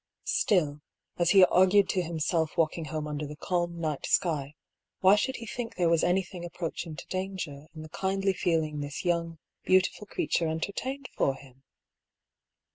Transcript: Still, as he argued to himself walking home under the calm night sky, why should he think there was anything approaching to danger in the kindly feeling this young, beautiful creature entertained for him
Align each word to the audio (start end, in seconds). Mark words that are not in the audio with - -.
Still, 0.33 0.81
as 1.19 1.29
he 1.29 1.45
argued 1.45 1.87
to 1.89 2.01
himself 2.01 2.57
walking 2.57 2.85
home 2.85 3.05
under 3.07 3.27
the 3.27 3.35
calm 3.35 3.77
night 3.79 4.07
sky, 4.07 4.55
why 5.01 5.15
should 5.15 5.35
he 5.35 5.45
think 5.45 5.75
there 5.75 5.89
was 5.91 6.03
anything 6.03 6.43
approaching 6.43 6.95
to 6.95 7.05
danger 7.05 7.67
in 7.75 7.83
the 7.83 7.89
kindly 7.89 8.33
feeling 8.33 8.79
this 8.79 9.05
young, 9.05 9.37
beautiful 9.63 10.07
creature 10.07 10.47
entertained 10.47 11.07
for 11.15 11.35
him 11.35 11.61